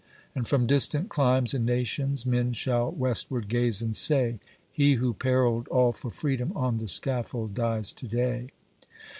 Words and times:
And 0.33 0.47
from 0.47 0.65
distant 0.65 1.09
climes 1.09 1.53
and 1.53 1.63
nations 1.63 2.25
men 2.25 2.53
shall 2.53 2.91
westward 2.91 3.47
gaze, 3.47 3.83
'and 3.83 3.95
say," 3.95 4.39
He 4.71 4.95
who 4.95 5.13
perilled 5.13 5.67
all 5.67 5.91
for 5.91 6.09
Freedom 6.09 6.51
on 6.55 6.77
the 6.77 6.87
scaffold 6.87 7.53
dies 7.53 7.93
to 7.93 8.07
day." 8.07 8.49